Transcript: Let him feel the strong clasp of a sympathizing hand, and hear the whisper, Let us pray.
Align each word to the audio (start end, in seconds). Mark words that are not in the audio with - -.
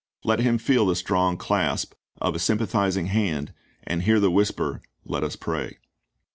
Let 0.23 0.39
him 0.39 0.57
feel 0.57 0.87
the 0.87 0.95
strong 0.95 1.37
clasp 1.37 1.93
of 2.19 2.33
a 2.33 2.39
sympathizing 2.39 3.05
hand, 3.05 3.53
and 3.83 4.01
hear 4.01 4.19
the 4.19 4.31
whisper, 4.31 4.81
Let 5.05 5.23
us 5.23 5.35
pray. 5.35 5.77